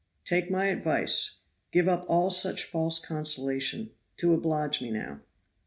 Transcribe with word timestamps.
"Take 0.25 0.49
my 0.49 0.65
advice. 0.65 1.41
Give 1.71 1.87
up 1.87 2.05
all 2.07 2.31
such 2.31 2.63
false 2.63 2.97
consolation, 2.97 3.91
to 4.17 4.33
oblige 4.33 4.81
me, 4.81 4.89
now." 4.89 5.19